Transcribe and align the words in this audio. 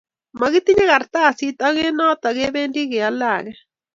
makitinye 0.39 0.85
kartasit 0.91 1.57
ak 1.67 1.75
eng 1.85 1.95
noton 1.99 2.35
kibendi 2.39 2.81
ke 2.91 2.97
ale 3.09 3.25
age 3.37 3.53